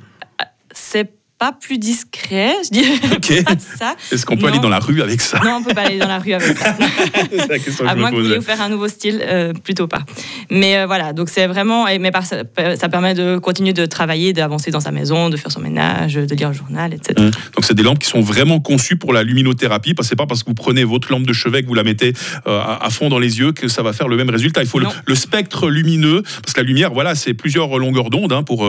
Pas 1.41 1.53
plus 1.59 1.79
discret, 1.79 2.53
je 2.63 2.69
dirais 2.69 2.99
Ok. 3.15 3.43
pas 3.43 3.53
ça. 3.57 3.95
Est-ce 4.11 4.27
qu'on 4.27 4.35
peut 4.37 4.43
Non. 4.43 4.49
aller 4.49 4.59
dans 4.59 4.69
la 4.69 4.77
rue 4.77 5.01
avec 5.01 5.21
ça 5.21 5.39
Non, 5.43 5.55
on 5.59 5.63
peut 5.63 5.73
pas 5.73 5.81
aller 5.87 5.97
dans 5.97 6.07
la 6.07 6.19
rue 6.19 6.33
avec 6.33 6.55
ça. 6.55 6.75
La 7.49 7.57
question 7.57 7.83
À 7.87 7.95
moins 7.95 8.11
que 8.11 8.15
vous 8.17 8.21
vouliez 8.21 8.41
faire 8.41 8.61
un 8.61 8.69
nouveau 8.69 8.87
style, 8.87 9.23
euh, 9.25 9.51
plutôt 9.51 9.87
pas. 9.87 10.03
Mais 10.51 10.77
euh, 10.77 10.85
voilà, 10.85 11.13
donc 11.13 11.29
c'est 11.29 11.47
vraiment. 11.47 11.85
Mais 11.99 12.11
par- 12.11 12.27
ça, 12.27 12.43
permet 12.89 13.15
de 13.15 13.39
continuer 13.39 13.73
de 13.73 13.87
travailler, 13.87 14.33
d'avancer 14.33 14.69
dans 14.69 14.81
sa 14.81 14.91
maison, 14.91 15.29
de 15.31 15.37
faire 15.37 15.51
son 15.51 15.61
ménage, 15.61 16.13
de 16.13 16.35
lire 16.35 16.49
le 16.49 16.53
journal, 16.53 16.93
etc. 16.93 17.15
Hum. 17.17 17.31
Donc 17.55 17.65
c'est 17.65 17.73
des 17.73 17.81
lampes 17.81 17.97
qui 17.97 18.07
sont 18.09 18.21
vraiment 18.21 18.59
conçues 18.59 18.97
pour 18.97 19.11
la 19.11 19.23
luminothérapie, 19.23 19.95
parce 19.95 20.07
que 20.07 20.09
c'est 20.11 20.15
pas 20.15 20.27
parce 20.27 20.43
que 20.43 20.49
vous 20.49 20.53
prenez 20.53 20.83
votre 20.83 21.11
lampe 21.11 21.25
de 21.25 21.33
chevet 21.33 21.63
que 21.63 21.67
vous 21.67 21.73
la 21.73 21.83
mettez 21.83 22.13
euh, 22.45 22.59
à, 22.61 22.85
à 22.85 22.89
fond 22.91 23.09
dans 23.09 23.17
les 23.17 23.39
yeux 23.39 23.51
que 23.51 23.67
ça 23.67 23.81
va 23.81 23.93
faire 23.93 24.07
le 24.09 24.15
même 24.15 24.29
résultat. 24.29 24.61
Il 24.61 24.69
faut 24.69 24.79
le, 24.79 25.15
spectre 25.15 25.69
lumineux, 25.71 26.21
parce 26.43 26.53
que 26.53 26.61
la 26.61 26.67
lumière, 26.67 26.93
voilà, 26.93 27.15
c'est 27.15 27.33
plusieurs 27.33 27.79
longueurs 27.79 28.11
d'onde. 28.11 28.31
hein, 28.31 28.43
pour 28.43 28.67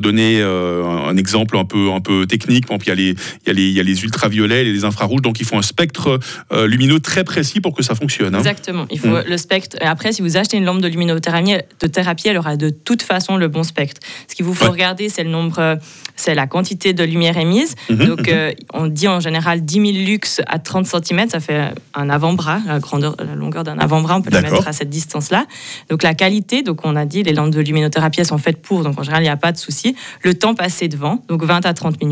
donner 0.00 0.40
un 0.42 1.16
exemple 1.18 1.58
un 1.58 1.66
peu 1.66 1.90
un 1.92 2.00
peu 2.00 2.13
technique, 2.26 2.66
Par 2.66 2.76
exemple, 2.76 2.86
il 2.86 2.88
y 2.88 2.92
a 2.92 2.94
les 2.94 3.10
il 3.10 3.46
y 3.46 3.50
a 3.50 3.52
les, 3.52 3.62
il 3.68 3.74
y 3.74 3.80
a 3.80 3.82
les 3.82 4.02
ultraviolets 4.04 4.62
et 4.66 4.72
les 4.72 4.84
infrarouges, 4.84 5.22
donc 5.22 5.40
il 5.40 5.46
faut 5.46 5.56
un 5.56 5.62
spectre 5.62 6.18
euh, 6.52 6.66
lumineux 6.66 7.00
très 7.00 7.24
précis 7.24 7.60
pour 7.60 7.74
que 7.74 7.82
ça 7.82 7.94
fonctionne. 7.94 8.34
hein. 8.34 8.38
Exactement. 8.38 8.86
Il 8.90 8.98
faut 8.98 9.08
Mm. 9.08 9.24
le 9.28 9.36
spectre. 9.38 9.76
Après, 9.80 10.12
si 10.12 10.22
vous 10.22 10.36
achetez 10.36 10.56
une 10.56 10.64
lampe 10.64 10.80
de 10.80 10.88
luminothérapie, 10.88 11.56
de 11.80 11.86
thérapie, 11.86 12.28
elle 12.28 12.38
aura 12.38 12.56
de 12.56 12.70
toute 12.70 13.02
façon 13.02 13.36
le 13.36 13.48
bon 13.48 13.62
spectre. 13.62 14.00
Ce 14.28 14.34
qu'il 14.34 14.44
vous 14.44 14.54
faut 14.54 14.64
Ouais. 14.64 14.70
regarder, 14.70 15.08
c'est 15.08 15.24
le 15.24 15.30
nombre, 15.30 15.58
euh, 15.58 15.76
c'est 16.16 16.34
la 16.34 16.46
quantité 16.46 16.92
de 16.92 17.04
lumière 17.04 17.36
émise. 17.36 17.74
Mhm, 17.90 18.06
Donc, 18.06 18.28
euh, 18.28 18.52
on 18.72 18.86
dit 18.86 19.08
en 19.08 19.20
général 19.20 19.62
10 19.64 19.74
000 19.92 20.06
lux 20.06 20.40
à 20.46 20.58
30 20.58 20.86
cm, 20.86 21.28
ça 21.30 21.40
fait 21.40 21.72
un 21.94 22.10
avant-bras, 22.10 22.60
la 22.66 22.78
grandeur, 22.78 23.14
la 23.18 23.34
longueur 23.34 23.64
d'un 23.64 23.78
avant-bras, 23.78 24.16
on 24.18 24.22
peut 24.22 24.30
le 24.30 24.40
mettre 24.42 24.66
à 24.68 24.72
cette 24.72 24.90
distance-là. 24.90 25.46
Donc, 25.90 26.02
la 26.02 26.14
qualité, 26.14 26.62
donc 26.62 26.84
on 26.84 26.94
a 26.96 27.04
dit, 27.04 27.22
les 27.22 27.32
lampes 27.32 27.50
de 27.50 27.60
luminothérapie, 27.60 28.20
elles 28.20 28.26
sont 28.26 28.38
faites 28.38 28.60
pour, 28.62 28.82
donc 28.84 28.98
en 28.98 29.02
général, 29.02 29.22
il 29.22 29.26
n'y 29.26 29.30
a 29.30 29.36
pas 29.36 29.52
de 29.52 29.58
souci. 29.58 29.94
Le 30.22 30.34
temps 30.34 30.54
passé 30.54 30.88
devant, 30.88 31.22
donc 31.28 31.42
20 31.42 31.64
à 31.66 31.74
30 31.74 32.00
minutes. 32.00 32.03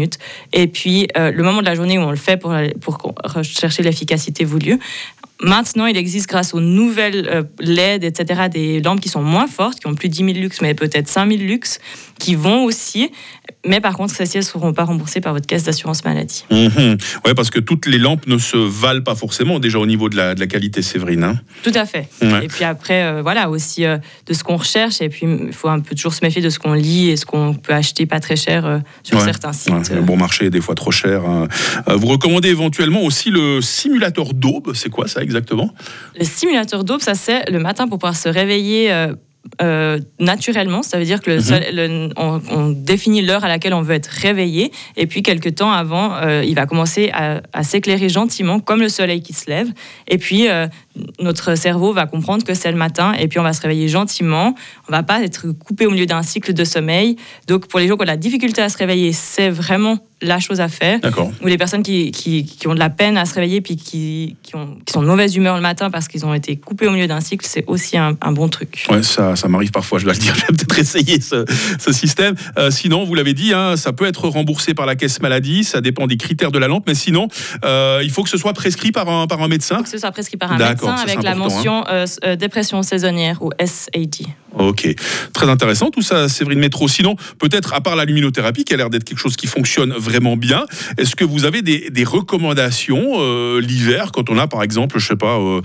Et 0.53 0.67
puis, 0.67 1.09
euh, 1.17 1.31
le 1.31 1.43
moment 1.43 1.61
de 1.61 1.67
la 1.67 1.75
journée 1.75 1.99
où 1.99 2.03
on 2.03 2.11
le 2.11 2.17
fait 2.17 2.37
pour, 2.37 2.55
pour 2.81 2.99
rechercher 3.25 3.83
l'efficacité 3.83 4.45
voulue. 4.45 4.79
Maintenant, 5.43 5.87
il 5.87 5.97
existe, 5.97 6.29
grâce 6.29 6.55
aux 6.55 6.61
nouvelles 6.61 7.29
euh, 7.29 7.43
LED, 7.61 8.05
etc., 8.05 8.43
des 8.51 8.81
lampes 8.81 9.01
qui 9.01 9.09
sont 9.09 9.23
moins 9.23 9.47
fortes, 9.49 9.81
qui 9.81 9.87
ont 9.89 9.95
plus 9.95 10.09
de 10.09 10.15
10 10.15 10.25
000 10.35 10.39
lux, 10.39 10.61
mais 10.63 10.75
peut-être 10.75 11.09
5 11.09 11.29
000 11.31 11.43
lux, 11.43 11.79
qui 12.19 12.35
vont 12.37 12.65
aussi. 12.65 13.11
Mais 13.67 13.81
par 13.81 13.97
contre, 13.97 14.15
celles-ci, 14.15 14.37
elles 14.39 14.45
ne 14.45 14.47
seront 14.49 14.73
pas 14.73 14.85
remboursées 14.85 15.21
par 15.21 15.33
votre 15.33 15.47
caisse 15.47 15.65
d'assurance 15.65 16.05
maladie. 16.05 16.45
Mhm. 16.51 16.97
Ouais, 17.25 17.35
parce 17.35 17.51
que 17.51 17.59
toutes 17.59 17.87
les 17.87 17.99
lampes 17.99 18.27
ne 18.29 18.39
se 18.39 18.57
valent 18.57 19.03
pas 19.03 19.15
forcément 19.17 19.59
déjà 19.59 19.79
au 19.79 19.87
niveau 19.87 20.09
de 20.09 20.17
la, 20.17 20.35
de 20.35 20.41
la 20.41 20.47
qualité 20.47 20.81
Séverine. 20.83 21.25
hein. 21.25 21.35
Tout 21.65 21.73
à 21.75 21.87
fait. 21.87 22.09
Ouais. 22.23 22.45
Et 22.45 22.49
puis 22.49 22.65
après, 22.65 23.03
euh, 23.05 23.23
voilà, 23.23 23.51
aussi 23.51 23.85
euh, 23.85 23.99
de 24.27 24.35
ce 24.35 24.45
qu'on 24.45 24.57
recherche. 24.57 25.01
Et 25.01 25.09
puis, 25.09 25.27
il 25.47 25.53
faut 25.53 25.69
un 25.69 25.81
peu 25.81 25.95
toujours 25.97 26.15
se 26.15 26.25
méfier 26.25 26.41
de 26.43 26.51
ce 26.51 26.59
qu'on 26.61 26.75
lit 26.75 27.11
et 27.11 27.17
ce 27.17 27.27
qu'on 27.27 27.55
peut 27.55 27.75
acheter 27.75 28.07
pas 28.07 28.21
très 28.21 28.37
cher 28.37 28.81
sur 29.03 29.19
Ouais. 29.19 29.25
certains 29.25 29.53
sites. 29.53 29.73
Ouais, 29.73 29.83
le 29.97 30.03
bon 30.03 30.17
marché 30.17 30.47
est 30.47 30.51
des 30.51 30.61
fois 30.61 30.75
trop 30.77 30.93
cher. 30.93 31.25
hein. 31.25 31.49
Vous 31.89 32.07
recommandez 32.07 32.49
éventuellement 32.49 33.03
aussi 33.03 33.31
le 33.31 33.61
simulateur 33.61 34.35
d'aube. 34.35 34.73
C'est 34.75 34.89
quoi 34.91 35.09
ça 35.09 35.21
exactement 35.21 35.32
Le 36.19 36.25
simulateur 36.25 36.85
d'aube, 36.85 37.01
ça 37.01 37.15
c'est 37.15 37.51
le 37.51 37.59
matin 37.59 37.89
pour 37.89 37.99
pouvoir 37.99 38.17
se 38.17 38.29
réveiller 38.29 38.93
euh, 38.93 39.15
euh, 39.61 39.99
naturellement. 40.21 40.83
Ça 40.85 40.99
veut 40.99 41.05
dire 41.05 41.21
que 41.21 41.31
le 41.31 41.39
Mhm. 41.39 41.75
le- 41.75 42.09
on, 42.17 42.41
on 42.51 42.69
définit 42.71 43.23
l'heure 43.23 43.45
à 43.45 43.49
laquelle 43.49 43.75
on 43.75 43.83
veut 43.83 43.95
être 43.95 44.07
réveillé. 44.07 44.71
Et 44.97 45.07
puis, 45.09 45.23
quelques 45.25 45.57
temps 45.57 45.73
avant, 45.73 46.15
euh, 46.15 46.45
il 46.45 46.55
va 46.55 46.65
commencer 46.67 47.11
à, 47.13 47.43
à 47.53 47.65
s'éclairer 47.65 48.09
gentiment, 48.09 48.61
comme 48.61 48.81
le 48.81 48.89
soleil 48.89 49.21
qui 49.21 49.33
se 49.33 49.51
lève. 49.51 49.69
Et 50.07 50.17
puis, 50.19 50.47
notre 51.19 51.57
cerveau 51.57 51.93
va 51.93 52.07
comprendre 52.07 52.45
que 52.45 52.55
c'est 52.55 52.71
le 52.71 52.79
matin. 52.79 53.15
Et 53.19 53.27
puis, 53.27 53.41
on 53.41 53.43
va 53.43 53.53
se 53.53 53.61
réveiller 53.61 53.89
gentiment. 53.89 54.55
On 54.89 54.93
va 54.93 55.03
pas 55.03 55.21
être 55.23 55.49
coupé 55.53 55.87
au 55.87 55.91
milieu 55.91 56.07
d'un 56.07 56.23
cycle 56.23 56.53
de 56.55 56.65
sommeil. 56.65 57.17
Donc, 57.49 57.67
pour 57.67 57.81
les 57.81 57.89
gens 57.89 57.97
qui 57.97 58.03
ont 58.03 58.05
de 58.05 58.11
la 58.11 58.17
difficulté 58.17 58.63
à 58.63 58.69
se 58.69 58.79
réveiller, 58.79 59.13
c'est 59.13 59.51
vraiment 59.51 59.99
la 60.23 60.41
chose 60.41 60.61
à 60.61 60.69
faire. 60.69 60.99
Ou 61.43 61.47
les 61.47 61.59
personnes 61.59 61.83
qui, 61.83 62.11
qui, 62.11 62.45
qui 62.45 62.69
ont 62.69 62.75
de 62.75 62.79
la 62.79 62.91
peine 62.91 63.17
à 63.17 63.25
se 63.27 63.35
réveiller 63.35 63.61
puis 63.61 63.77
qui, 63.77 64.37
qui, 64.43 64.57
ont, 64.57 64.79
qui 64.85 64.93
sont 64.93 65.03
de 65.03 65.07
mauvaise 65.07 65.37
humeur 65.37 65.57
le 65.57 65.63
matin 65.63 65.91
parce 65.91 66.09
qu'ils 66.09 66.25
ont 66.25 66.35
été 66.35 66.57
coupés 66.57 66.87
au 66.87 66.93
milieu 66.93 67.07
d'un 67.07 67.21
cycle, 67.21 67.47
c'est 67.49 67.65
aussi 67.67 67.99
un, 67.99 68.17
un 68.21 68.33
bon 68.33 68.49
truc. 68.49 68.87
Ouais, 68.91 69.03
ça, 69.03 69.37
ça 69.37 69.49
m'arrive 69.49 69.71
parfois, 69.71 69.99
je 69.99 70.05
dois 70.05 70.15
le 70.15 70.19
dire. 70.19 70.35
Je 70.43 70.47
vais 70.47 70.57
peut-être 70.57 70.79
essayer 70.79 71.21
ce, 71.21 71.45
ce 71.79 71.93
système. 71.93 72.35
Euh, 72.59 72.71
sinon, 72.71 73.05
vous 73.05 73.15
l'avez 73.15 73.35
dit, 73.35 73.53
hein, 73.53 73.77
ça 73.77 73.93
peut 73.93 74.07
être 74.07 74.29
remboursé 74.29 74.75
par 74.75 74.87
la 74.87 74.97
caisse 74.97 75.21
maladie, 75.21 75.63
ça 75.63 75.81
dépend 75.81 76.07
des 76.07 76.17
critères 76.17 76.51
de 76.51 76.59
la 76.59 76.69
lampe, 76.69 76.85
mais 76.87 76.95
sinon, 76.95 77.29
euh, 77.65 78.01
il 78.03 78.11
faut 78.11 78.23
que 78.23 78.31
ce 78.31 78.39
soit 78.39 78.53
prescrit 78.53 78.93
par 78.93 79.09
un, 79.09 79.27
par 79.27 79.43
un 79.43 79.49
médecin. 79.49 79.83
Que 79.83 79.89
ce 79.89 79.99
soit 79.99 80.11
prescrit 80.11 80.37
par 80.37 80.53
un 80.53 80.59
médecin 80.59 80.97
ça, 80.97 81.03
avec 81.03 81.23
la 81.23 81.33
hein. 81.33 81.35
mention 81.35 81.85
euh, 81.89 82.07
dépression 82.37 82.83
saisonnière 82.83 83.43
ou 83.43 83.51
SAD. 83.65 84.27
Ok, 84.59 84.95
très 85.33 85.49
intéressant 85.49 85.91
tout 85.91 86.03
ça, 86.03 86.29
Séverine 86.29 86.59
Métro. 86.59 86.89
Sinon, 86.89 87.17
peut-être 87.39 87.73
à 87.75 87.81
part 87.81 87.97
la 87.97 88.05
luminothérapie, 88.05 88.65
qui 88.65 88.75
a 88.75 88.77
l'air 88.77 88.91
d'être 88.91 89.05
quelque 89.05 89.19
chose 89.19 89.37
qui 89.37 89.47
fonctionne 89.47 89.93
vraiment 89.93 90.12
bien, 90.21 90.65
est-ce 90.99 91.17
que 91.17 91.25
vous 91.25 91.45
avez 91.45 91.63
des, 91.63 91.91
des 91.91 92.05
recommandations 92.05 93.13
euh, 93.19 93.61
l'hiver 93.61 94.11
quand 94.13 94.29
on 94.31 94.39
a 94.39 94.47
par 94.47 94.63
exemple, 94.63 94.99
je 94.99 95.07
sais 95.07 95.17
pas, 95.17 95.39
euh, 95.39 95.61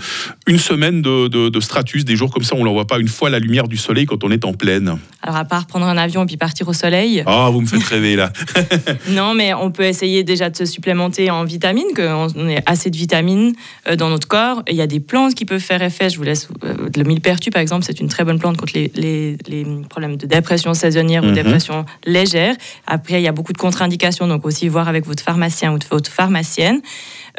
une 0.47 0.57
semaine 0.59 1.01
de, 1.01 1.27
de- 1.27 1.49
de 1.49 1.59
stratus, 1.59 2.05
des 2.05 2.15
jours 2.15 2.31
comme 2.31 2.43
ça, 2.43 2.55
on 2.55 2.63
ne 2.63 2.69
voit 2.69 2.87
pas 2.87 2.99
une 2.99 3.07
fois 3.07 3.29
la 3.29 3.39
lumière 3.39 3.67
du 3.67 3.77
soleil 3.77 4.05
quand 4.05 4.23
on 4.23 4.31
est 4.31 4.45
en 4.45 4.53
pleine 4.53 4.97
Alors 5.21 5.37
à 5.37 5.45
part 5.45 5.65
prendre 5.67 5.85
un 5.85 5.97
avion 5.97 6.23
et 6.23 6.25
puis 6.25 6.37
partir 6.37 6.67
au 6.67 6.73
soleil, 6.73 7.23
Ah, 7.25 7.49
vous 7.51 7.61
me 7.61 7.65
faites 7.67 7.83
rêver 7.83 8.15
là. 8.15 8.31
non 9.09 9.33
mais 9.33 9.53
on 9.53 9.71
peut 9.71 9.83
essayer 9.83 10.23
déjà 10.23 10.49
de 10.49 10.55
se 10.55 10.65
supplémenter 10.65 11.29
en 11.31 11.43
vitamines, 11.43 11.93
qu'on 11.95 12.27
on 12.35 12.47
ait 12.49 12.63
assez 12.65 12.89
de 12.89 12.97
vitamines 12.97 13.53
euh, 13.87 13.95
dans 13.95 14.09
notre 14.09 14.27
corps. 14.27 14.63
Il 14.69 14.75
y 14.75 14.81
a 14.81 14.87
des 14.87 14.99
plantes 14.99 15.33
qui 15.35 15.45
peuvent 15.45 15.59
faire 15.61 15.81
effet. 15.81 16.09
Je 16.09 16.17
vous 16.17 16.23
laisse 16.23 16.47
le 16.95 17.03
millepertuis 17.03 17.51
par 17.51 17.61
exemple, 17.61 17.85
c'est 17.85 17.99
une 17.99 18.07
très 18.09 18.23
bonne 18.23 18.39
plante 18.39 18.57
contre 18.57 18.73
les, 18.75 18.91
les- 18.95 19.37
les 19.47 19.65
problèmes 19.89 20.17
de 20.17 20.25
dépression 20.25 20.73
saisonnière 20.73 21.23
Mhm. 21.23 21.29
ou 21.29 21.33
dépression 21.33 21.85
légère. 22.05 22.55
Après 22.85 23.19
il 23.19 23.23
y 23.23 23.27
a 23.27 23.31
beaucoup 23.31 23.53
de 23.53 23.57
contre-indications, 23.57 24.26
donc 24.27 24.45
aussi 24.45 24.67
voir 24.67 24.87
avec 24.87 25.05
votre 25.05 25.23
pharmacien 25.23 25.73
ou 25.73 25.79
votre 25.89 26.11
pharmacienne. 26.11 26.81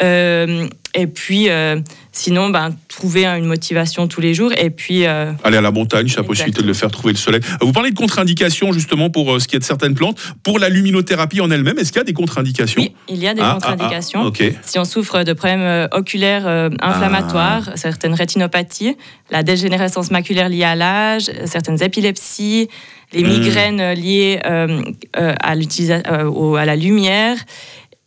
Euh, 0.02 0.68
et 0.94 1.06
puis 1.06 1.48
euh, 1.50 1.76
sinon, 2.12 2.48
ben, 2.50 2.74
trouver 2.88 3.26
une 3.26 3.44
motivation 3.44 4.08
tous 4.08 4.20
les 4.20 4.34
jours. 4.34 4.50
Et 4.56 4.70
puis 4.70 5.06
euh, 5.06 5.32
Aller 5.44 5.58
à 5.58 5.60
la 5.60 5.70
montagne, 5.70 6.08
c'est 6.08 6.16
la 6.16 6.22
possibilité 6.24 6.62
de 6.62 6.66
le 6.66 6.74
faire 6.74 6.90
trouver 6.90 7.12
le 7.12 7.18
soleil. 7.18 7.40
Euh, 7.44 7.64
Vous 7.66 7.72
parlez 7.72 7.90
de 7.90 7.96
contre-indications 7.96 8.72
justement 8.72 9.10
pour 9.10 9.32
euh, 9.34 9.38
ce 9.38 9.46
qui 9.46 9.56
est 9.56 9.58
de 9.58 9.64
certaines 9.64 9.94
plantes. 9.94 10.18
Pour 10.42 10.58
la 10.58 10.68
luminothérapie 10.68 11.40
en 11.40 11.50
elle-même, 11.50 11.78
est-ce 11.78 11.92
qu'il 11.92 12.00
y 12.00 12.02
a 12.02 12.04
des 12.04 12.12
contre-indications 12.14 12.80
oui, 12.82 12.94
il 13.08 13.16
y 13.22 13.28
a 13.28 13.34
des 13.34 13.42
Ah, 13.42 13.50
ah, 13.50 13.54
contre-indications. 13.54 14.20
ah, 14.22 14.26
ok. 14.28 14.42
Si 14.62 14.78
on 14.78 14.84
souffre 14.84 15.22
de 15.22 15.32
problèmes 15.34 15.88
oculaires 15.92 16.46
inflammatoires, 16.80 17.70
certaines 17.76 18.14
rétinopathies, 18.14 18.96
la 19.30 19.42
dégénérescence 19.42 20.10
maculaire 20.10 20.48
liée 20.48 20.64
à 20.64 20.74
l'âge, 20.74 21.30
certaines 21.44 21.82
épilepsies, 21.82 22.68
les 23.12 23.22
Hmm. 23.22 23.28
migraines 23.28 23.92
liées 23.94 24.38
à, 24.44 24.66
à 25.42 26.64
la 26.64 26.76
lumière. 26.76 27.36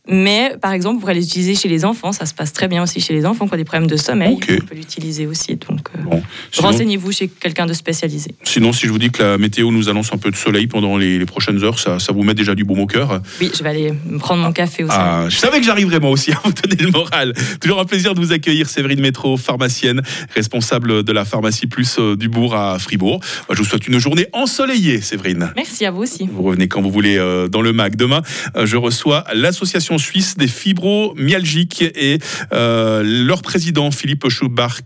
Mais 0.10 0.55
par 0.62 0.74
exemple, 0.74 0.98
on 0.98 1.00
pourrait 1.00 1.13
l'utiliser 1.13 1.55
chez 1.55 1.70
les 1.70 1.86
enfants. 1.86 2.12
Ça 2.12 2.25
se 2.25 2.34
passe 2.34 2.53
très 2.53 2.67
bien 2.67 2.81
aussi 2.81 3.00
chez 3.00 3.13
les 3.13 3.25
enfants 3.25 3.48
qui 3.48 3.53
ont 3.53 3.58
des 3.58 3.63
problèmes 3.63 3.89
de 3.89 3.98
sommeil. 3.98 4.34
Ok. 4.34 4.51
On 4.63 4.65
peut 4.65 4.75
l'utiliser 4.75 5.27
aussi. 5.27 5.55
Donc, 5.55 5.89
euh, 5.96 6.01
Bon. 6.03 6.22
Renseignez-vous 6.58 7.12
chez 7.12 7.27
quelqu'un 7.27 7.65
de 7.67 7.74
spécialisé. 7.74 8.34
sinon, 8.43 8.74
si 8.74 8.88
je 8.88 8.91
vous 8.91 8.98
dis 8.98 9.12
que 9.12 9.22
la 9.22 9.38
météo 9.38 9.72
nous 9.72 9.89
annonce 9.89 10.12
un 10.12 10.17
peu 10.17 10.31
de 10.31 10.36
soleil 10.36 10.67
pendant 10.67 10.98
les, 10.98 11.20
les 11.20 11.25
prochaines 11.25 11.63
heures, 11.63 11.77
ça, 11.79 12.00
ça 12.00 12.12
vous 12.13 12.24
met 12.24 12.34
déjà 12.34 12.55
du 12.55 12.63
baume 12.63 12.79
au 12.79 12.88
cœur. 12.88 13.22
Oui, 13.39 13.51
je 13.55 13.63
vais 13.63 13.70
aller 13.70 13.93
me 14.08 14.17
prendre 14.17 14.41
mon 14.43 14.51
café 14.51 14.84
aussi. 14.84 14.96
Ah, 14.98 15.25
je 15.29 15.38
savais 15.38 15.60
que 15.60 15.65
j'arriverais 15.65 16.00
moi 16.00 16.10
aussi 16.10 16.31
à 16.31 16.41
vous 16.43 16.51
donner 16.51 16.81
le 16.81 16.89
moral. 16.91 17.34
Toujours 17.62 17.79
un 17.79 17.86
plaisir 17.86 18.15
de 18.15 18.20
vous 18.20 18.31
accueillir, 18.31 18.67
Séverine 18.67 19.01
Métro, 19.01 19.38
pharmacienne, 19.38 20.01
responsable 20.36 21.03
de 21.03 21.12
la 21.12 21.25
pharmacie 21.25 21.67
Plus 21.67 21.98
euh, 22.00 22.15
du 22.15 22.27
Bourg 22.27 22.55
à 22.55 22.79
Fribourg. 22.79 23.20
Je 23.51 23.58
vous 23.58 23.65
souhaite 23.65 23.88
une 23.88 24.00
journée 24.00 24.27
ensoleillée, 24.34 25.00
Séverine. 25.01 25.51
Merci 25.55 25.86
à 25.86 25.91
vous 25.91 26.01
aussi. 26.01 26.27
Vous 26.31 26.41
revenez 26.43 26.67
quand 26.67 26.81
vous 26.81 26.91
voulez 26.91 27.17
euh, 27.17 27.48
dans 27.48 27.62
le 27.62 27.72
MAC. 27.72 27.96
Demain, 27.96 28.22
je 28.63 28.77
reçois 28.77 29.24
l'association 29.34 29.90
suisse 29.98 30.38
des 30.38 30.48
fibromyalgiques 30.48 31.81
et 31.81 32.19
euh, 32.53 33.03
leur 33.03 33.41
président 33.41 33.91
Philippe 33.91 34.29
Schubach. 34.29 34.81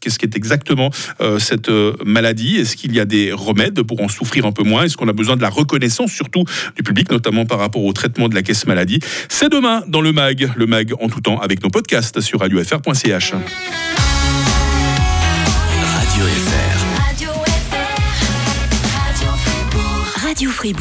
Qu'est-ce 0.00 0.18
qu'est 0.18 0.36
exactement 0.36 0.90
euh, 1.20 1.38
cette 1.38 1.68
euh, 1.68 1.94
maladie? 2.04 2.56
Est-ce 2.56 2.76
qu'il 2.76 2.94
y 2.94 3.00
a 3.00 3.04
des 3.04 3.32
remèdes 3.32 3.82
pour 3.82 4.00
en 4.02 4.08
souffrir 4.08 4.46
un 4.46 4.52
peu 4.52 4.62
moins? 4.62 4.84
Est-ce 4.84 4.96
qu'on 4.96 5.08
a 5.08 5.12
besoin 5.12 5.36
de 5.36 5.42
la 5.42 5.48
reconnaissance 5.48 6.12
surtout 6.12 6.44
du 6.76 6.82
public, 6.82 7.10
notamment 7.10 7.46
par 7.46 7.58
rapport 7.58 7.84
au 7.84 7.92
traitement 7.92 8.28
de 8.28 8.34
la 8.34 8.42
caisse 8.42 8.66
maladie? 8.66 9.00
C'est 9.28 9.50
demain 9.50 9.82
dans 9.88 10.00
le 10.00 10.12
MAG, 10.12 10.52
le 10.56 10.66
MAG 10.66 10.92
en 11.00 11.08
tout 11.08 11.20
temps 11.20 11.40
avec 11.40 11.62
nos 11.62 11.70
podcasts 11.70 12.20
sur 12.20 12.40
radiofr.ch. 12.40 13.32
Radio 15.82 16.24
FR. 16.24 16.76
Radio 20.26 20.50
Fribourg. 20.50 20.74